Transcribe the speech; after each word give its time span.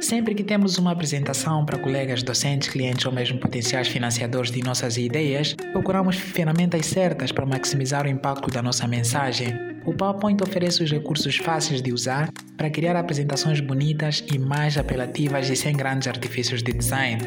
Sempre 0.00 0.34
que 0.34 0.44
temos 0.44 0.78
uma 0.78 0.92
apresentação 0.92 1.66
para 1.66 1.78
colegas, 1.78 2.22
docentes, 2.22 2.68
clientes 2.68 3.04
ou 3.04 3.12
mesmo 3.12 3.38
potenciais 3.38 3.88
financiadores 3.88 4.50
de 4.50 4.62
nossas 4.62 4.96
ideias, 4.96 5.54
procuramos 5.72 6.16
ferramentas 6.16 6.86
certas 6.86 7.32
para 7.32 7.44
maximizar 7.44 8.06
o 8.06 8.08
impacto 8.08 8.48
da 8.48 8.62
nossa 8.62 8.86
mensagem. 8.86 9.48
O 9.84 9.92
PowerPoint 9.92 10.40
oferece 10.42 10.84
os 10.84 10.90
recursos 10.90 11.36
fáceis 11.36 11.82
de 11.82 11.92
usar 11.92 12.30
para 12.56 12.70
criar 12.70 12.94
apresentações 12.94 13.60
bonitas 13.60 14.24
e 14.32 14.38
mais 14.38 14.78
apelativas 14.78 15.50
e 15.50 15.56
sem 15.56 15.76
grandes 15.76 16.06
artifícios 16.06 16.62
de 16.62 16.72
design. 16.72 17.18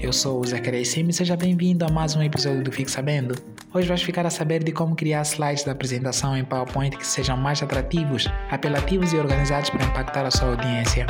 Eu 0.00 0.12
sou 0.12 0.40
o 0.40 0.46
Zacarias 0.46 0.88
Sim 0.88 1.08
e 1.08 1.12
seja 1.12 1.36
bem-vindo 1.36 1.84
a 1.84 1.88
mais 1.88 2.16
um 2.16 2.22
episódio 2.22 2.62
do 2.62 2.72
Fique 2.72 2.90
Sabendo. 2.90 3.34
Hoje 3.78 3.86
vais 3.86 4.02
ficar 4.02 4.26
a 4.26 4.30
saber 4.30 4.64
de 4.64 4.72
como 4.72 4.96
criar 4.96 5.22
slides 5.22 5.62
da 5.62 5.70
apresentação 5.70 6.36
em 6.36 6.44
PowerPoint 6.44 6.96
que 6.96 7.06
sejam 7.06 7.36
mais 7.36 7.62
atrativos, 7.62 8.26
apelativos 8.50 9.12
e 9.12 9.16
organizados 9.16 9.70
para 9.70 9.84
impactar 9.84 10.26
a 10.26 10.32
sua 10.32 10.48
audiência. 10.48 11.06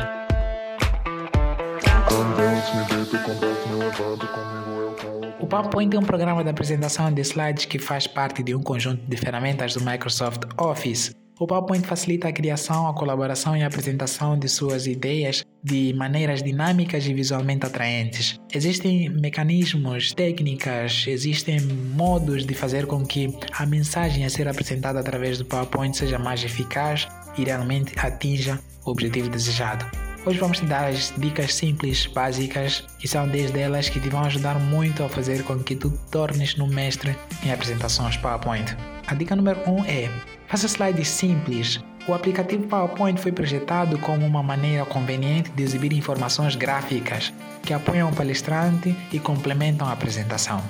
O 5.39 5.47
PowerPoint 5.47 5.95
é 5.95 5.99
um 5.99 6.03
programa 6.03 6.43
de 6.43 6.51
apresentação 6.51 7.11
de 7.11 7.21
slides 7.21 7.65
que 7.65 7.79
faz 7.79 8.05
parte 8.05 8.43
de 8.43 8.53
um 8.53 8.61
conjunto 8.61 9.01
de 9.09 9.17
ferramentas 9.17 9.73
do 9.73 9.83
Microsoft 9.83 10.43
Office. 10.55 11.18
O 11.39 11.47
PowerPoint 11.47 11.87
facilita 11.87 12.27
a 12.27 12.33
criação, 12.33 12.85
a 12.85 12.93
colaboração 12.93 13.55
e 13.55 13.63
a 13.63 13.67
apresentação 13.67 14.37
de 14.37 14.49
suas 14.49 14.85
ideias 14.85 15.45
de 15.63 15.93
maneiras 15.93 16.43
dinâmicas 16.43 17.05
e 17.05 17.13
visualmente 17.13 17.65
atraentes. 17.65 18.37
Existem 18.53 19.07
mecanismos, 19.07 20.11
técnicas, 20.11 21.05
existem 21.07 21.61
modos 21.61 22.45
de 22.45 22.53
fazer 22.53 22.85
com 22.85 23.05
que 23.05 23.33
a 23.53 23.65
mensagem 23.65 24.25
a 24.25 24.29
ser 24.29 24.49
apresentada 24.49 24.99
através 24.99 25.37
do 25.37 25.45
PowerPoint 25.45 25.95
seja 25.95 26.19
mais 26.19 26.43
eficaz 26.43 27.07
e 27.37 27.45
realmente 27.45 27.97
atinja 27.97 28.59
o 28.85 28.91
objetivo 28.91 29.29
desejado. 29.29 30.08
Hoje 30.29 30.37
vamos 30.37 30.59
te 30.59 30.65
dar 30.67 30.87
as 30.87 31.11
dicas 31.17 31.55
simples, 31.55 32.05
básicas, 32.05 32.83
que 32.99 33.07
são 33.07 33.27
10 33.27 33.49
delas 33.49 33.89
que 33.89 33.99
te 33.99 34.09
vão 34.09 34.23
ajudar 34.25 34.59
muito 34.59 35.03
a 35.03 35.09
fazer 35.09 35.41
com 35.41 35.57
que 35.57 35.75
tu 35.75 35.89
tornes 36.11 36.55
no 36.55 36.67
mestre 36.67 37.17
em 37.43 37.51
apresentações 37.51 38.15
PowerPoint. 38.15 38.77
A 39.07 39.15
dica 39.15 39.35
número 39.35 39.59
1 39.67 39.73
um 39.73 39.83
é 39.85 40.07
Faça 40.47 40.67
slides 40.67 41.07
simples. 41.07 41.79
O 42.07 42.13
aplicativo 42.13 42.67
PowerPoint 42.67 43.19
foi 43.19 43.31
projetado 43.31 43.97
como 43.97 44.23
uma 44.23 44.43
maneira 44.43 44.85
conveniente 44.85 45.49
de 45.49 45.63
exibir 45.63 45.93
informações 45.93 46.55
gráficas 46.55 47.33
que 47.63 47.73
apoiam 47.73 48.11
o 48.11 48.15
palestrante 48.15 48.95
e 49.11 49.17
complementam 49.17 49.87
a 49.87 49.93
apresentação. 49.93 50.61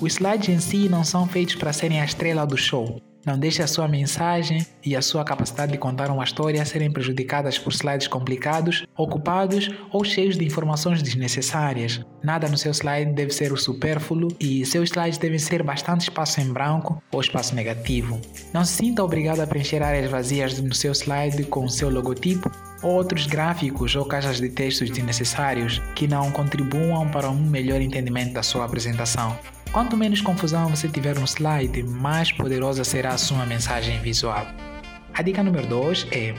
Os 0.00 0.12
slides 0.12 0.48
em 0.48 0.60
si 0.60 0.88
não 0.88 1.02
são 1.02 1.26
feitos 1.26 1.56
para 1.56 1.72
serem 1.72 2.00
a 2.00 2.04
estrela 2.04 2.46
do 2.46 2.56
show, 2.56 3.02
não 3.26 3.38
deixe 3.38 3.62
a 3.62 3.66
sua 3.66 3.88
mensagem 3.88 4.66
e 4.84 4.96
a 4.96 5.02
sua 5.02 5.24
capacidade 5.24 5.72
de 5.72 5.78
contar 5.78 6.10
uma 6.10 6.24
história 6.24 6.64
serem 6.64 6.90
prejudicadas 6.90 7.58
por 7.58 7.72
slides 7.72 8.08
complicados, 8.08 8.86
ocupados 8.96 9.70
ou 9.92 10.04
cheios 10.04 10.36
de 10.36 10.44
informações 10.44 11.02
desnecessárias. 11.02 12.00
Nada 12.22 12.48
no 12.48 12.56
seu 12.56 12.72
slide 12.72 13.12
deve 13.12 13.32
ser 13.32 13.52
o 13.52 13.56
supérfluo 13.56 14.28
e 14.40 14.64
seus 14.64 14.90
slides 14.90 15.18
devem 15.18 15.38
ser 15.38 15.62
bastante 15.62 16.02
espaço 16.02 16.40
em 16.40 16.52
branco 16.52 17.02
ou 17.12 17.20
espaço 17.20 17.54
negativo. 17.54 18.20
Não 18.52 18.64
se 18.64 18.74
sinta 18.74 19.04
obrigado 19.04 19.40
a 19.40 19.46
preencher 19.46 19.82
áreas 19.82 20.10
vazias 20.10 20.60
no 20.60 20.74
seu 20.74 20.92
slide 20.92 21.44
com 21.44 21.64
o 21.64 21.70
seu 21.70 21.90
logotipo 21.90 22.50
ou 22.82 22.92
outros 22.92 23.26
gráficos 23.26 23.94
ou 23.96 24.04
caixas 24.04 24.40
de 24.40 24.48
textos 24.48 24.90
desnecessários 24.90 25.80
que 25.94 26.06
não 26.06 26.30
contribuam 26.30 27.08
para 27.08 27.30
um 27.30 27.38
melhor 27.38 27.80
entendimento 27.80 28.32
da 28.32 28.42
sua 28.42 28.64
apresentação. 28.64 29.36
Quanto 29.72 29.96
menos 29.96 30.22
confusão 30.22 30.68
você 30.68 30.88
tiver 30.88 31.18
no 31.18 31.26
slide, 31.26 31.82
mais 31.82 32.32
poderosa 32.32 32.84
será 32.84 33.10
a 33.10 33.18
sua 33.18 33.44
mensagem 33.44 34.00
visual. 34.00 34.46
A 35.12 35.22
dica 35.22 35.42
número 35.42 35.66
2 35.66 36.06
é: 36.10 36.34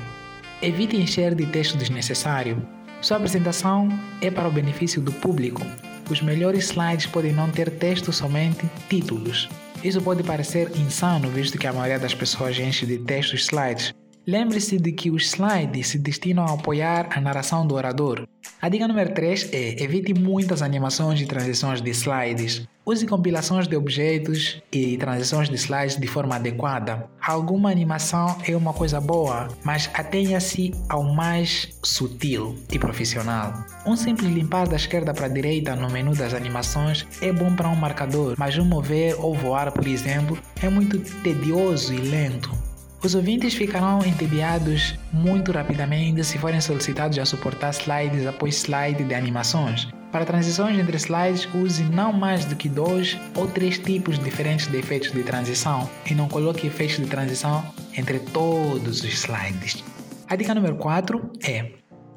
evite 0.61 0.97
encher 0.97 1.35
de 1.35 1.45
texto 1.45 1.77
desnecessário. 1.77 2.61
Sua 3.01 3.17
apresentação 3.17 3.87
é 4.19 4.31
para 4.31 4.47
o 4.47 4.51
benefício 4.51 4.99
do 5.01 5.11
público. 5.11 5.61
Os 6.09 6.21
melhores 6.21 6.65
slides 6.65 7.05
podem 7.05 7.31
não 7.31 7.49
ter 7.51 7.69
texto, 7.69 8.11
somente 8.11 8.67
títulos. 8.89 9.47
Isso 9.83 10.01
pode 10.01 10.23
parecer 10.23 10.75
insano, 10.75 11.29
visto 11.29 11.57
que 11.57 11.67
a 11.67 11.71
maioria 11.71 11.99
das 11.99 12.15
pessoas 12.15 12.57
enche 12.59 12.85
de 12.85 12.97
textos 12.97 13.43
slides, 13.43 13.93
Lembre-se 14.29 14.77
de 14.77 14.91
que 14.91 15.09
os 15.09 15.25
slides 15.25 15.87
se 15.87 15.97
destinam 15.97 16.45
a 16.45 16.53
apoiar 16.53 17.09
a 17.17 17.19
narração 17.19 17.65
do 17.65 17.73
orador. 17.73 18.27
A 18.61 18.69
dica 18.69 18.87
número 18.87 19.11
3 19.11 19.49
é 19.51 19.83
evite 19.83 20.13
muitas 20.13 20.61
animações 20.61 21.19
e 21.19 21.25
transições 21.25 21.81
de 21.81 21.89
slides. 21.89 22.67
Use 22.85 23.07
compilações 23.07 23.67
de 23.67 23.75
objetos 23.75 24.61
e 24.71 24.97
transições 24.97 25.49
de 25.49 25.55
slides 25.55 25.97
de 25.97 26.05
forma 26.05 26.35
adequada. 26.35 27.09
Alguma 27.19 27.71
animação 27.71 28.37
é 28.47 28.55
uma 28.55 28.71
coisa 28.71 29.01
boa, 29.01 29.47
mas 29.63 29.89
atenha-se 29.95 30.75
ao 30.87 31.03
mais 31.03 31.67
sutil 31.83 32.55
e 32.71 32.77
profissional. 32.77 33.65
Um 33.83 33.95
simples 33.95 34.31
limpar 34.31 34.67
da 34.67 34.75
esquerda 34.75 35.11
para 35.11 35.25
a 35.25 35.29
direita 35.29 35.75
no 35.75 35.89
menu 35.89 36.13
das 36.13 36.35
animações 36.35 37.07
é 37.19 37.31
bom 37.31 37.55
para 37.55 37.67
um 37.67 37.75
marcador, 37.75 38.35
mas 38.37 38.55
um 38.59 38.65
mover 38.65 39.15
ou 39.19 39.33
voar, 39.33 39.71
por 39.71 39.87
exemplo, 39.87 40.37
é 40.61 40.69
muito 40.69 40.99
tedioso 41.23 41.91
e 41.95 41.97
lento. 41.97 42.68
Os 43.01 43.15
ouvintes 43.15 43.53
ficarão 43.53 44.05
entediados 44.05 44.99
muito 45.13 45.53
rapidamente 45.53 46.21
se 46.25 46.37
forem 46.37 46.59
solicitados 46.59 47.17
a 47.17 47.25
suportar 47.25 47.69
slides 47.69 48.27
após 48.27 48.55
slide 48.55 49.05
de 49.05 49.15
animações. 49.15 49.87
Para 50.11 50.25
transições 50.25 50.77
entre 50.77 50.97
slides, 50.97 51.47
use 51.53 51.83
não 51.83 52.11
mais 52.11 52.43
do 52.43 52.57
que 52.57 52.67
dois 52.67 53.17
ou 53.35 53.47
três 53.47 53.77
tipos 53.77 54.19
diferentes 54.19 54.67
de 54.67 54.77
efeitos 54.77 55.13
de 55.13 55.23
transição 55.23 55.89
e 56.09 56.13
não 56.13 56.27
coloque 56.27 56.67
efeitos 56.67 56.97
de 56.97 57.05
transição 57.05 57.63
entre 57.95 58.19
todos 58.19 59.01
os 59.01 59.13
slides. 59.13 59.81
A 60.27 60.35
dica 60.35 60.53
número 60.53 60.75
4 60.75 61.31
é 61.41 61.71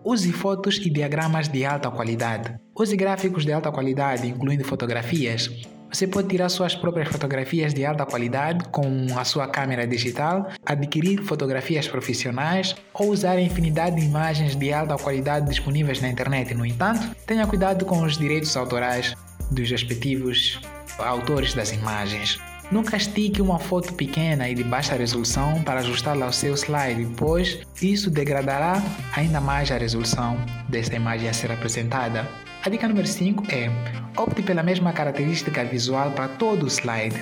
Use 0.04 0.32
fotos 0.32 0.78
e 0.78 0.91
diagramas 0.91 1.47
de 1.47 1.65
alta 1.65 1.88
qualidade. 1.88 2.56
Use 2.76 2.97
gráficos 2.97 3.44
de 3.44 3.53
alta 3.53 3.71
qualidade, 3.71 4.26
incluindo 4.26 4.65
fotografias, 4.65 5.48
você 5.92 6.06
pode 6.06 6.28
tirar 6.28 6.48
suas 6.48 6.75
próprias 6.75 7.08
fotografias 7.08 7.75
de 7.75 7.84
alta 7.84 8.06
qualidade 8.06 8.64
com 8.70 9.06
a 9.14 9.25
sua 9.25 9.47
câmera 9.47 9.86
digital, 9.86 10.48
adquirir 10.64 11.22
fotografias 11.22 11.86
profissionais 11.86 12.75
ou 12.94 13.10
usar 13.10 13.32
a 13.32 13.41
infinidade 13.41 13.97
de 13.97 14.06
imagens 14.06 14.56
de 14.56 14.72
alta 14.72 14.97
qualidade 14.97 15.47
disponíveis 15.47 16.00
na 16.00 16.08
internet. 16.08 16.54
No 16.54 16.64
entanto, 16.64 17.14
tenha 17.26 17.47
cuidado 17.47 17.84
com 17.84 18.03
os 18.03 18.16
direitos 18.16 18.56
autorais 18.56 19.14
dos 19.50 19.70
respectivos 19.70 20.58
autores 20.98 21.53
das 21.53 21.72
imagens. 21.72 22.41
Nunca 22.70 22.97
estique 22.97 23.42
uma 23.42 23.59
foto 23.59 23.92
pequena 23.92 24.48
e 24.48 24.54
de 24.54 24.64
baixa 24.64 24.94
resolução 24.94 25.62
para 25.62 25.80
ajustá-la 25.80 26.24
ao 26.24 26.32
seu 26.32 26.54
slide, 26.54 27.06
pois 27.19 27.59
isso 27.82 28.10
degradará 28.10 28.82
ainda 29.14 29.42
mais 29.42 29.70
a 29.70 29.76
resolução 29.76 30.38
desta 30.70 30.97
imagem 30.97 31.28
a 31.28 31.34
ser 31.34 31.53
apresentada. 31.53 32.26
A 32.64 32.68
dica 32.68 32.86
número 32.86 33.08
5 33.08 33.42
é 33.50 33.68
opte 34.16 34.40
pela 34.40 34.62
mesma 34.62 34.92
característica 34.92 35.64
visual 35.64 36.12
para 36.12 36.28
todo 36.28 36.62
o 36.62 36.68
slide. 36.68 37.20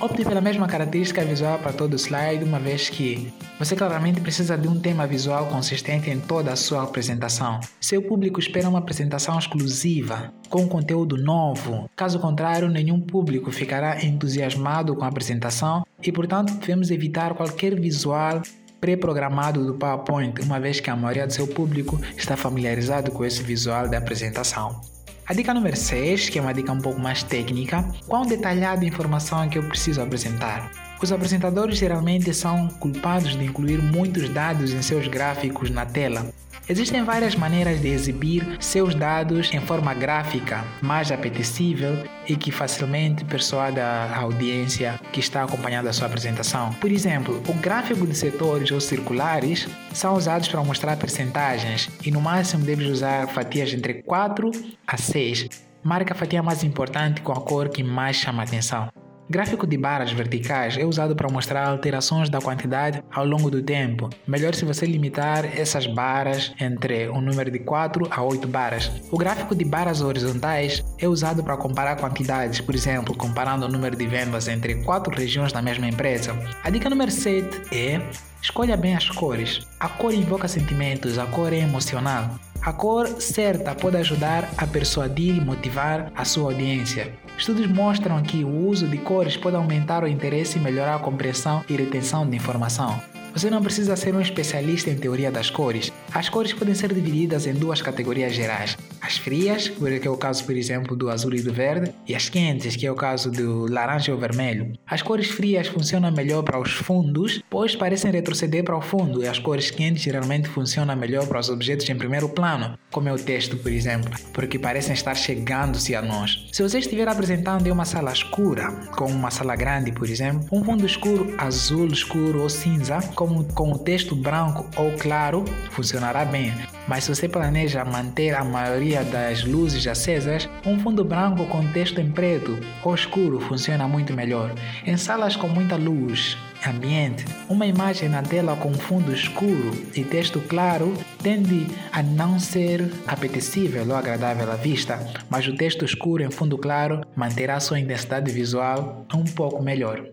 Opte 0.00 0.24
pela 0.24 0.40
mesma 0.40 0.66
característica 0.66 1.24
visual 1.24 1.60
para 1.60 1.72
todo 1.72 1.92
o 1.92 1.96
slide, 1.96 2.42
uma 2.42 2.58
vez 2.58 2.88
que 2.88 3.32
você 3.56 3.76
claramente 3.76 4.20
precisa 4.20 4.58
de 4.58 4.66
um 4.66 4.80
tema 4.80 5.06
visual 5.06 5.46
consistente 5.46 6.10
em 6.10 6.18
toda 6.18 6.52
a 6.52 6.56
sua 6.56 6.82
apresentação. 6.82 7.60
Seu 7.80 8.02
público 8.02 8.40
espera 8.40 8.68
uma 8.68 8.80
apresentação 8.80 9.38
exclusiva, 9.38 10.34
com 10.50 10.66
conteúdo 10.66 11.16
novo. 11.16 11.88
Caso 11.94 12.18
contrário, 12.18 12.68
nenhum 12.68 13.00
público 13.00 13.52
ficará 13.52 14.04
entusiasmado 14.04 14.96
com 14.96 15.04
a 15.04 15.08
apresentação 15.08 15.86
e, 16.02 16.10
portanto, 16.10 16.52
devemos 16.54 16.90
evitar 16.90 17.32
qualquer 17.34 17.78
visual 17.78 18.42
pré-programado 18.84 19.64
do 19.64 19.72
PowerPoint, 19.72 20.42
uma 20.42 20.60
vez 20.60 20.78
que 20.78 20.90
a 20.90 20.96
maioria 20.96 21.26
do 21.26 21.32
seu 21.32 21.46
público 21.46 21.98
está 22.18 22.36
familiarizado 22.36 23.10
com 23.10 23.24
esse 23.24 23.42
visual 23.42 23.88
de 23.88 23.96
apresentação. 23.96 24.78
A 25.26 25.32
dica 25.32 25.54
número 25.54 25.74
6, 25.74 26.28
que 26.28 26.38
é 26.38 26.42
uma 26.42 26.52
dica 26.52 26.70
um 26.70 26.78
pouco 26.78 27.00
mais 27.00 27.22
técnica, 27.22 27.82
quão 28.06 28.26
detalhada 28.26 28.84
informação 28.84 29.42
é 29.42 29.48
que 29.48 29.56
eu 29.56 29.62
preciso 29.62 30.02
apresentar? 30.02 30.83
Os 31.02 31.12
apresentadores 31.12 31.78
geralmente 31.78 32.32
são 32.32 32.68
culpados 32.68 33.36
de 33.36 33.44
incluir 33.44 33.82
muitos 33.82 34.28
dados 34.28 34.72
em 34.72 34.82
seus 34.82 35.06
gráficos 35.06 35.70
na 35.70 35.84
tela, 35.84 36.32
Existem 36.66 37.04
várias 37.04 37.34
maneiras 37.34 37.82
de 37.82 37.88
exibir 37.88 38.56
seus 38.58 38.94
dados 38.94 39.52
em 39.52 39.60
forma 39.60 39.92
gráfica, 39.92 40.64
mais 40.80 41.12
apetecível 41.12 42.04
e 42.26 42.36
que 42.36 42.50
facilmente 42.50 43.22
persuada 43.22 43.84
a 43.84 44.20
audiência 44.20 44.98
que 45.12 45.20
está 45.20 45.42
acompanhando 45.42 45.88
a 45.88 45.92
sua 45.92 46.06
apresentação. 46.06 46.72
Por 46.74 46.90
exemplo, 46.90 47.42
o 47.46 47.52
gráfico 47.52 48.06
de 48.06 48.16
setores 48.16 48.70
ou 48.70 48.80
circulares 48.80 49.68
são 49.92 50.14
usados 50.14 50.48
para 50.48 50.64
mostrar 50.64 50.96
percentagens 50.96 51.90
e 52.02 52.10
no 52.10 52.20
máximo 52.20 52.64
deves 52.64 52.88
usar 52.88 53.28
fatias 53.28 53.74
entre 53.74 54.02
4 54.02 54.50
a 54.86 54.96
6. 54.96 55.48
Marca 55.82 56.14
a 56.14 56.16
fatia 56.16 56.42
mais 56.42 56.64
importante 56.64 57.20
com 57.20 57.32
a 57.32 57.42
cor 57.42 57.68
que 57.68 57.82
mais 57.82 58.16
chama 58.16 58.42
a 58.42 58.46
atenção. 58.46 59.03
Gráfico 59.28 59.66
de 59.66 59.78
barras 59.78 60.12
verticais 60.12 60.76
é 60.76 60.84
usado 60.84 61.16
para 61.16 61.30
mostrar 61.30 61.66
alterações 61.66 62.28
da 62.28 62.42
quantidade 62.42 63.02
ao 63.10 63.24
longo 63.24 63.50
do 63.50 63.62
tempo. 63.62 64.10
Melhor 64.26 64.54
se 64.54 64.66
você 64.66 64.84
limitar 64.84 65.46
essas 65.58 65.86
barras 65.86 66.52
entre 66.60 67.08
um 67.08 67.22
número 67.22 67.50
de 67.50 67.58
4 67.60 68.06
a 68.10 68.22
8 68.22 68.46
barras. 68.46 68.90
O 69.10 69.16
gráfico 69.16 69.54
de 69.54 69.64
barras 69.64 70.02
horizontais 70.02 70.84
é 70.98 71.08
usado 71.08 71.42
para 71.42 71.56
comparar 71.56 71.96
quantidades, 71.96 72.60
por 72.60 72.74
exemplo, 72.74 73.16
comparando 73.16 73.64
o 73.64 73.68
número 73.68 73.96
de 73.96 74.06
vendas 74.06 74.46
entre 74.46 74.82
quatro 74.82 75.14
regiões 75.14 75.52
da 75.52 75.62
mesma 75.62 75.88
empresa. 75.88 76.36
A 76.62 76.68
dica 76.68 76.90
número 76.90 77.10
7 77.10 77.74
é 77.74 78.02
Escolha 78.42 78.76
bem 78.76 78.94
as 78.94 79.08
cores. 79.08 79.66
A 79.80 79.88
cor 79.88 80.12
invoca 80.12 80.46
sentimentos, 80.46 81.18
a 81.18 81.24
cor 81.24 81.50
é 81.50 81.60
emocional. 81.60 82.38
A 82.60 82.74
cor 82.74 83.06
certa 83.06 83.74
pode 83.74 83.96
ajudar 83.96 84.50
a 84.58 84.66
persuadir 84.66 85.34
e 85.34 85.40
motivar 85.40 86.12
a 86.14 86.26
sua 86.26 86.52
audiência. 86.52 87.10
Estudos 87.36 87.66
mostram 87.66 88.22
que 88.22 88.44
o 88.44 88.66
uso 88.68 88.86
de 88.86 88.96
cores 88.98 89.36
pode 89.36 89.56
aumentar 89.56 90.04
o 90.04 90.08
interesse 90.08 90.58
e 90.58 90.60
melhorar 90.60 90.94
a 90.94 91.00
compreensão 91.00 91.64
e 91.68 91.76
retenção 91.76 92.28
de 92.28 92.36
informação. 92.36 93.00
Você 93.32 93.50
não 93.50 93.60
precisa 93.60 93.96
ser 93.96 94.14
um 94.14 94.20
especialista 94.20 94.88
em 94.88 94.96
teoria 94.96 95.30
das 95.30 95.50
cores. 95.50 95.92
As 96.12 96.28
cores 96.28 96.52
podem 96.52 96.74
ser 96.74 96.94
divididas 96.94 97.46
em 97.46 97.52
duas 97.52 97.82
categorias 97.82 98.32
gerais: 98.32 98.78
as 99.04 99.18
frias, 99.18 99.68
que 99.68 100.08
é 100.08 100.10
o 100.10 100.16
caso, 100.16 100.44
por 100.44 100.56
exemplo, 100.56 100.96
do 100.96 101.10
azul 101.10 101.34
e 101.34 101.42
do 101.42 101.52
verde, 101.52 101.92
e 102.08 102.14
as 102.14 102.30
quentes, 102.30 102.74
que 102.74 102.86
é 102.86 102.90
o 102.90 102.94
caso 102.94 103.30
do 103.30 103.70
laranja 103.70 104.12
ou 104.12 104.18
vermelho. 104.18 104.72
As 104.86 105.02
cores 105.02 105.28
frias 105.28 105.66
funcionam 105.66 106.10
melhor 106.10 106.42
para 106.42 106.58
os 106.58 106.72
fundos, 106.72 107.42
pois 107.50 107.76
parecem 107.76 108.10
retroceder 108.10 108.64
para 108.64 108.76
o 108.76 108.80
fundo, 108.80 109.22
e 109.22 109.28
as 109.28 109.38
cores 109.38 109.70
quentes 109.70 110.02
geralmente 110.02 110.48
funcionam 110.48 110.96
melhor 110.96 111.26
para 111.26 111.38
os 111.38 111.50
objetos 111.50 111.88
em 111.90 111.96
primeiro 111.96 112.30
plano, 112.30 112.78
como 112.90 113.08
é 113.10 113.12
o 113.12 113.18
texto, 113.18 113.58
por 113.58 113.70
exemplo, 113.70 114.10
porque 114.32 114.58
parecem 114.58 114.94
estar 114.94 115.14
chegando-se 115.14 115.94
a 115.94 116.00
nós. 116.00 116.48
Se 116.50 116.62
você 116.62 116.78
estiver 116.78 117.06
apresentando 117.06 117.66
em 117.66 117.70
uma 117.70 117.84
sala 117.84 118.10
escura, 118.10 118.70
como 118.96 119.12
uma 119.12 119.30
sala 119.30 119.54
grande, 119.54 119.92
por 119.92 120.08
exemplo, 120.08 120.48
um 120.50 120.64
fundo 120.64 120.86
escuro, 120.86 121.34
azul 121.36 121.88
escuro 121.88 122.40
ou 122.40 122.48
cinza, 122.48 123.00
com, 123.14 123.44
com 123.44 123.72
o 123.72 123.78
texto 123.78 124.16
branco 124.16 124.66
ou 124.76 124.92
claro, 124.92 125.44
funcionará 125.72 126.24
bem. 126.24 126.54
Mas 126.86 127.04
se 127.04 127.14
você 127.14 127.28
planeja 127.28 127.84
manter 127.84 128.34
a 128.34 128.44
maioria 128.44 129.02
das 129.04 129.44
luzes 129.44 129.86
acesas, 129.86 130.48
um 130.66 130.78
fundo 130.78 131.04
branco 131.04 131.46
com 131.46 131.66
texto 131.72 132.00
em 132.00 132.10
preto 132.10 132.58
ou 132.82 132.94
escuro 132.94 133.40
funciona 133.40 133.88
muito 133.88 134.12
melhor. 134.12 134.54
Em 134.86 134.96
salas 134.96 135.36
com 135.36 135.48
muita 135.48 135.76
luz 135.76 136.36
ambiente, 136.66 137.24
uma 137.48 137.66
imagem 137.66 138.08
na 138.08 138.22
tela 138.22 138.56
com 138.56 138.72
fundo 138.72 139.12
escuro 139.12 139.72
e 139.94 140.02
texto 140.02 140.40
claro 140.40 140.94
tende 141.22 141.66
a 141.92 142.02
não 142.02 142.38
ser 142.38 142.90
apetecível 143.06 143.84
ou 143.86 143.94
agradável 143.94 144.50
à 144.50 144.56
vista, 144.56 144.98
mas 145.28 145.46
o 145.46 145.54
texto 145.54 145.84
escuro 145.84 146.22
em 146.22 146.30
fundo 146.30 146.56
claro 146.56 147.02
manterá 147.14 147.60
sua 147.60 147.80
intensidade 147.80 148.30
visual 148.32 149.06
um 149.14 149.24
pouco 149.24 149.62
melhor. 149.62 150.04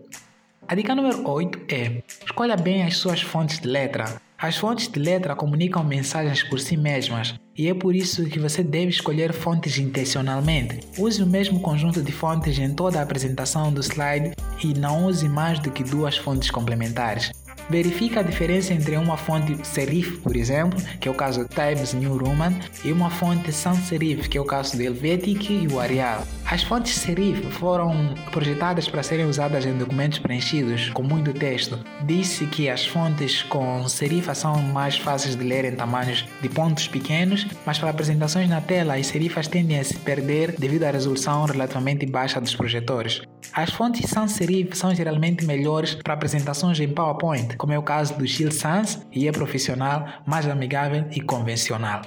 A 0.68 0.74
dica 0.74 0.94
número 0.94 1.28
8 1.28 1.74
é: 1.74 2.02
escolha 2.24 2.56
bem 2.56 2.84
as 2.84 2.96
suas 2.96 3.20
fontes 3.20 3.58
de 3.58 3.68
letra. 3.68 4.20
As 4.38 4.56
fontes 4.56 4.88
de 4.88 4.98
letra 4.98 5.36
comunicam 5.36 5.84
mensagens 5.84 6.42
por 6.42 6.58
si 6.58 6.76
mesmas 6.76 7.34
e 7.56 7.68
é 7.68 7.74
por 7.74 7.94
isso 7.94 8.24
que 8.26 8.38
você 8.38 8.62
deve 8.62 8.88
escolher 8.88 9.32
fontes 9.32 9.78
intencionalmente. 9.78 10.80
Use 10.98 11.22
o 11.22 11.26
mesmo 11.26 11.60
conjunto 11.60 12.02
de 12.02 12.10
fontes 12.10 12.58
em 12.58 12.74
toda 12.74 12.98
a 12.98 13.02
apresentação 13.02 13.72
do 13.72 13.80
slide 13.80 14.32
e 14.64 14.74
não 14.74 15.06
use 15.06 15.28
mais 15.28 15.58
do 15.58 15.70
que 15.70 15.84
duas 15.84 16.16
fontes 16.16 16.50
complementares. 16.50 17.30
Verifique 17.70 18.18
a 18.18 18.22
diferença 18.22 18.72
entre 18.74 18.96
uma 18.96 19.16
fonte 19.16 19.56
serif, 19.66 20.18
por 20.18 20.36
exemplo, 20.36 20.80
que 21.00 21.08
é 21.08 21.10
o 21.10 21.14
caso 21.14 21.46
Times 21.48 21.94
New 21.94 22.16
Roman, 22.18 22.54
e 22.84 22.92
uma 22.92 23.10
fonte 23.10 23.52
sans 23.52 23.78
serif, 23.78 24.28
que 24.28 24.38
é 24.38 24.40
o 24.40 24.44
caso 24.44 24.76
do 24.76 24.82
Helvetic 24.82 25.50
e 25.50 25.68
o 25.72 25.80
Arial. 25.80 26.26
As 26.52 26.62
fontes 26.62 26.94
serif 26.96 27.40
foram 27.52 28.14
projetadas 28.30 28.86
para 28.88 29.02
serem 29.02 29.26
usadas 29.26 29.64
em 29.64 29.72
documentos 29.72 30.18
preenchidos 30.18 30.90
com 30.90 31.02
muito 31.02 31.32
texto. 31.32 31.78
Disse 32.04 32.46
que 32.46 32.68
as 32.68 32.84
fontes 32.84 33.42
com 33.42 33.88
serifa 33.88 34.34
são 34.34 34.60
mais 34.60 34.98
fáceis 34.98 35.34
de 35.34 35.42
ler 35.42 35.64
em 35.64 35.74
tamanhos 35.74 36.26
de 36.42 36.48
pontos 36.48 36.86
pequenos, 36.88 37.46
mas 37.64 37.78
para 37.78 37.90
apresentações 37.90 38.50
na 38.50 38.60
tela, 38.60 38.96
as 38.96 39.06
serifas 39.06 39.48
tendem 39.48 39.78
a 39.78 39.84
se 39.84 39.96
perder 39.96 40.54
devido 40.58 40.84
à 40.84 40.90
resolução 40.90 41.44
relativamente 41.46 42.04
baixa 42.04 42.40
dos 42.40 42.54
projetores. 42.54 43.22
As 43.52 43.70
fontes 43.70 44.08
sans 44.08 44.32
serif 44.32 44.76
são 44.76 44.94
geralmente 44.94 45.44
melhores 45.44 45.94
para 45.94 46.14
apresentações 46.14 46.78
em 46.80 46.88
PowerPoint, 46.88 47.51
como 47.56 47.72
é 47.72 47.78
o 47.78 47.82
caso 47.82 48.14
do 48.14 48.26
Shield 48.26 48.54
Sans, 48.54 49.06
e 49.12 49.28
é 49.28 49.32
profissional, 49.32 50.06
mais 50.26 50.46
amigável 50.46 51.04
e 51.10 51.20
convencional. 51.20 52.02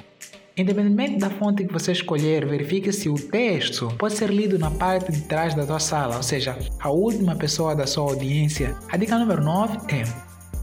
Independentemente 0.58 1.18
da 1.18 1.30
fonte 1.30 1.66
que 1.66 1.74
você 1.74 1.92
escolher, 1.92 2.46
verifique 2.46 2.94
se 2.94 3.10
o 3.10 3.16
texto 3.16 3.94
pode 3.98 4.14
ser 4.14 4.30
lido 4.30 4.58
na 4.58 4.72
parte 4.72 5.12
de 5.12 5.22
trás 5.22 5.54
da 5.54 5.66
sua 5.66 5.80
sala, 5.80 6.16
ou 6.16 6.24
seja, 6.24 6.58
a 6.80 6.90
última 6.90 7.36
pessoa 7.36 7.76
da 7.76 7.86
sua 7.86 8.06
audiência. 8.06 8.74
A 8.90 8.96
dica 8.96 9.20
número 9.20 9.44
9 9.44 9.78
é 9.94 10.06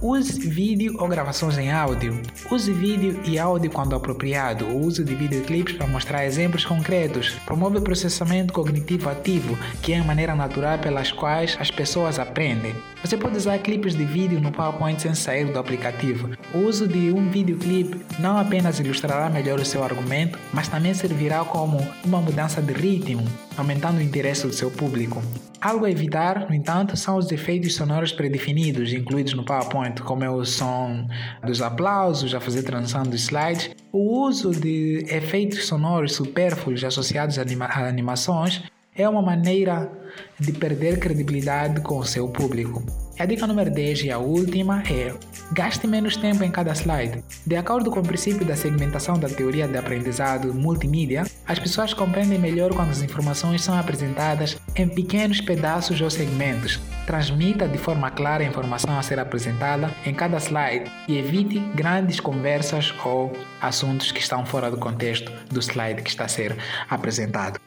Use 0.05 0.37
vídeo 0.37 0.97
ou 0.99 1.07
gravações 1.07 1.57
em 1.57 1.71
áudio. 1.71 2.21
Use 2.51 2.73
vídeo 2.73 3.21
e 3.25 3.39
áudio 3.39 3.71
quando 3.71 3.95
apropriado. 3.95 4.65
O 4.65 4.85
uso 4.85 5.05
de 5.05 5.15
videoclipes 5.15 5.77
para 5.77 5.87
mostrar 5.87 6.27
exemplos 6.27 6.65
concretos. 6.65 7.37
Promove 7.47 7.79
o 7.79 7.83
processamento 7.83 8.53
cognitivo 8.53 9.09
ativo, 9.09 9.57
que 9.81 9.93
é 9.93 10.01
a 10.01 10.05
maneira 10.05 10.35
natural 10.35 10.77
pelas 10.81 11.13
quais 11.13 11.57
as 11.61 11.71
pessoas 11.71 12.19
aprendem. 12.19 12.75
Você 13.01 13.17
pode 13.17 13.37
usar 13.37 13.57
clipes 13.59 13.95
de 13.95 14.05
vídeo 14.05 14.41
no 14.41 14.51
PowerPoint 14.51 15.01
sem 15.01 15.15
sair 15.15 15.45
do 15.53 15.59
aplicativo. 15.61 16.31
O 16.53 16.59
uso 16.59 16.89
de 16.89 17.13
um 17.13 17.31
videoclipe 17.31 18.05
não 18.19 18.37
apenas 18.37 18.81
ilustrará 18.81 19.31
melhor 19.31 19.61
o 19.61 19.65
seu 19.65 19.85
argumento, 19.85 20.37
mas 20.53 20.67
também 20.67 20.95
servirá 20.95 21.45
como 21.45 21.79
uma 22.05 22.21
mudança 22.21 22.61
de 22.61 22.73
ritmo, 22.73 23.25
aumentando 23.57 23.99
o 23.99 24.03
interesse 24.03 24.49
do 24.49 24.53
seu 24.53 24.69
público. 24.69 25.23
Algo 25.63 25.85
a 25.85 25.91
evitar, 25.93 26.49
no 26.49 26.55
entanto, 26.57 26.97
são 26.97 27.17
os 27.17 27.31
efeitos 27.31 27.77
sonoros 27.77 28.11
predefinidos 28.11 28.93
incluídos 28.93 29.33
no 29.35 29.45
PowerPoint, 29.45 30.03
como 30.03 30.25
é 30.25 30.29
o 30.29 30.45
som 30.45 31.07
dos 31.47 31.63
aplausos, 31.63 32.35
a 32.35 32.41
fazer 32.41 32.65
transição 32.65 33.05
dos 33.05 33.23
slides. 33.23 33.71
O 33.93 34.27
uso 34.27 34.51
de 34.51 35.07
efeitos 35.09 35.65
sonoros 35.65 36.17
supérfluos 36.17 36.83
associados 36.83 37.39
a, 37.39 37.43
anima 37.43 37.67
a 37.67 37.87
animações 37.87 38.61
é 38.93 39.09
uma 39.09 39.23
maneira 39.23 39.89
de 40.37 40.53
perder 40.53 40.99
credibilidade 40.99 41.81
com 41.81 41.99
o 41.99 42.05
seu 42.05 42.27
público. 42.29 42.83
A 43.19 43.27
dica 43.27 43.47
número 43.47 43.71
10 43.71 44.05
e 44.05 44.11
a 44.11 44.19
última 44.19 44.83
é 44.91 45.15
gaste 45.53 45.87
menos 45.87 46.17
tempo 46.17 46.43
em 46.43 46.51
cada 46.51 46.73
slide. 46.73 47.23
De 47.47 47.57
acordo 47.57 47.91
com 47.91 48.01
o 48.01 48.03
princípio 48.03 48.45
da 48.45 48.57
segmentação 48.57 49.19
da 49.19 49.29
teoria 49.29 49.69
de 49.69 49.77
aprendizado 49.77 50.53
multimídia, 50.55 51.25
as 51.47 51.59
pessoas 51.59 51.93
compreendem 51.93 52.39
melhor 52.39 52.75
quando 52.75 52.91
as 52.91 53.03
informações 53.03 53.63
são 53.63 53.79
apresentadas 53.79 54.57
em 54.75 54.89
pequenos 54.89 55.41
pedaços 55.41 56.01
ou 56.01 56.11
segmentos. 56.11 56.81
Transmita 57.07 57.69
de 57.69 57.77
forma 57.77 58.11
clara 58.11 58.43
a 58.43 58.47
informação 58.47 58.99
a 58.99 59.03
ser 59.03 59.19
apresentada 59.19 59.91
em 60.07 60.15
cada 60.15 60.39
slide 60.39 60.91
e 61.07 61.19
evite 61.19 61.59
grandes 61.75 62.19
conversas 62.19 62.95
ou 63.05 63.33
assuntos 63.61 64.11
que 64.11 64.21
estão 64.21 64.47
fora 64.47 64.71
do 64.71 64.79
contexto 64.79 65.31
do 65.51 65.61
slide 65.61 66.03
que 66.03 66.11
está 66.11 66.25
a 66.25 66.29
ser 66.29 66.57
apresentado. 66.89 67.61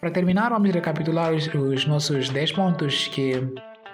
Para 0.00 0.10
terminar, 0.10 0.50
vamos 0.50 0.70
recapitular 0.70 1.32
os, 1.32 1.46
os 1.54 1.86
nossos 1.86 2.28
10 2.28 2.52
pontos 2.52 3.08
que 3.08 3.40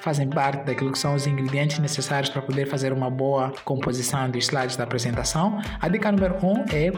fazem 0.01 0.29
parte 0.29 0.65
daquilo 0.65 0.93
que 0.93 0.99
são 0.99 1.15
os 1.15 1.27
ingredientes 1.27 1.79
necessários 1.79 2.31
para 2.31 2.43
poder 2.43 2.67
fazer 2.67 2.93
uma 2.93 3.11
boa 3.11 3.53
composição 3.65 4.31
dos 4.31 4.45
slides 4.45 4.77
da 4.77 4.85
apresentação. 4.85 5.61
A 5.81 5.89
dica 5.89 6.11
número 6.11 6.37
1 6.43 6.47
um 6.47 6.65
é 6.71 6.93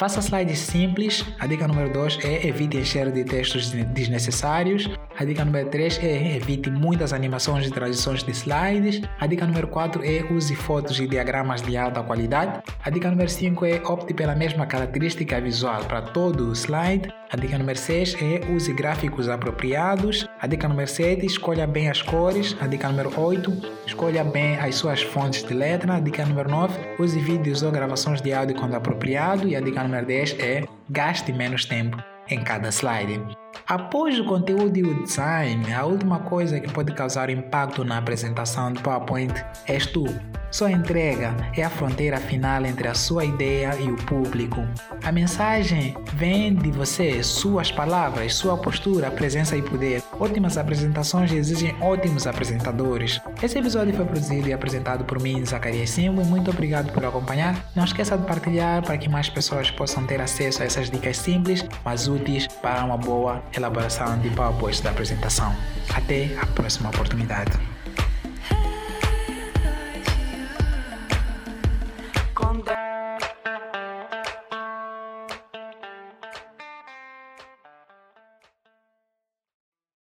Faça 0.00 0.20
slides 0.20 0.60
simples. 0.60 1.26
A 1.38 1.46
dica 1.46 1.68
número 1.68 1.92
2 1.92 2.20
é 2.24 2.46
evite 2.46 2.78
encher 2.78 3.12
de 3.12 3.22
textos 3.22 3.70
desnecessários. 3.70 4.88
A 5.18 5.26
dica 5.26 5.44
número 5.44 5.68
3 5.68 6.02
é 6.02 6.36
evite 6.36 6.70
muitas 6.70 7.12
animações 7.12 7.66
e 7.66 7.70
transições 7.70 8.22
de 8.22 8.30
slides. 8.30 9.02
A 9.20 9.26
dica 9.26 9.46
número 9.46 9.68
4 9.68 10.02
é 10.02 10.24
use 10.32 10.56
fotos 10.56 10.98
e 10.98 11.06
diagramas 11.06 11.60
de 11.60 11.76
alta 11.76 12.02
qualidade. 12.02 12.62
A 12.82 12.88
dica 12.88 13.10
número 13.10 13.28
5 13.28 13.66
é 13.66 13.82
opte 13.84 14.14
pela 14.14 14.34
mesma 14.34 14.64
característica 14.64 15.38
visual 15.38 15.84
para 15.84 16.00
todo 16.00 16.48
o 16.48 16.52
slide. 16.54 17.12
A 17.32 17.36
dica 17.36 17.56
número 17.58 17.78
6 17.78 18.16
é 18.20 18.52
use 18.52 18.72
gráficos 18.72 19.28
apropriados. 19.28 20.26
A 20.40 20.46
dica 20.46 20.66
número 20.66 20.88
7, 20.88 21.24
escolha 21.24 21.64
bem 21.64 21.88
as 21.88 22.02
cores. 22.02 22.56
A 22.60 22.66
dica 22.66 22.88
número 22.88 23.12
8, 23.14 23.52
escolha 23.86 24.24
bem 24.24 24.56
as 24.56 24.74
suas 24.74 25.02
fontes 25.02 25.44
de 25.44 25.54
letra. 25.54 25.94
A 25.94 26.00
dica 26.00 26.26
número 26.26 26.50
9, 26.50 26.76
use 26.98 27.20
vídeos 27.20 27.62
ou 27.62 27.70
gravações 27.70 28.20
de 28.20 28.32
áudio 28.32 28.56
quando 28.56 28.74
apropriado. 28.74 29.46
E 29.46 29.54
a 29.54 29.60
dica 29.60 29.84
número 29.90 30.06
10 30.06 30.36
é 30.38 30.64
gaste 30.88 31.32
menos 31.32 31.64
tempo 31.64 31.98
em 32.28 32.40
cada 32.44 32.68
slide. 32.70 33.20
Após 33.66 34.18
o 34.18 34.24
conteúdo 34.24 34.76
e 34.76 34.82
o 34.82 35.02
design, 35.04 35.72
a 35.72 35.84
última 35.84 36.20
coisa 36.20 36.58
que 36.60 36.72
pode 36.72 36.92
causar 36.94 37.30
impacto 37.30 37.84
na 37.84 37.98
apresentação 37.98 38.72
do 38.72 38.80
PowerPoint 38.80 39.32
és 39.66 39.86
tu. 39.86 40.06
Sua 40.50 40.72
entrega 40.72 41.36
é 41.56 41.62
a 41.62 41.70
fronteira 41.70 42.16
final 42.16 42.64
entre 42.64 42.88
a 42.88 42.94
sua 42.94 43.24
ideia 43.24 43.72
e 43.78 43.88
o 43.88 43.96
público. 43.96 44.66
A 45.04 45.12
mensagem 45.12 45.94
vem 46.14 46.52
de 46.52 46.72
você, 46.72 47.22
suas 47.22 47.70
palavras, 47.70 48.34
sua 48.34 48.56
postura, 48.56 49.12
presença 49.12 49.56
e 49.56 49.62
poder. 49.62 50.02
Ótimas 50.18 50.58
apresentações 50.58 51.32
exigem 51.32 51.76
ótimos 51.80 52.26
apresentadores. 52.26 53.20
Esse 53.40 53.58
episódio 53.58 53.94
foi 53.94 54.04
produzido 54.04 54.48
e 54.48 54.52
apresentado 54.52 55.04
por 55.04 55.22
mim, 55.22 55.44
Zacarias 55.44 55.90
Simbo, 55.90 56.20
e 56.20 56.24
muito 56.24 56.50
obrigado 56.50 56.92
por 56.92 57.04
acompanhar. 57.04 57.54
Não 57.76 57.84
esqueça 57.84 58.18
de 58.18 58.26
partilhar 58.26 58.82
para 58.82 58.98
que 58.98 59.08
mais 59.08 59.28
pessoas 59.28 59.70
possam 59.70 60.04
ter 60.04 60.20
acesso 60.20 60.64
a 60.64 60.66
essas 60.66 60.90
dicas 60.90 61.16
simples, 61.16 61.64
mas 61.84 62.08
úteis 62.08 62.48
para 62.48 62.84
uma 62.84 62.96
boa 62.96 63.40
elaboração 63.56 64.18
de 64.18 64.30
PowerPoint 64.30 64.82
da 64.82 64.90
apresentação. 64.90 65.54
Até 65.94 66.36
a 66.40 66.46
próxima 66.46 66.90
oportunidade. 66.90 67.69